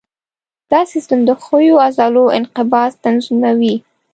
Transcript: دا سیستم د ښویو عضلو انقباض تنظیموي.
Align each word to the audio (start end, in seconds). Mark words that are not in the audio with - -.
دا 0.71 0.81
سیستم 0.93 1.19
د 1.25 1.29
ښویو 1.43 1.75
عضلو 1.85 2.23
انقباض 2.37 2.91
تنظیموي. 3.05 3.75